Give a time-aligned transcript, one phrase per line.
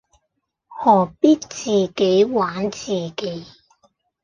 [0.81, 3.45] 何必自己玩自己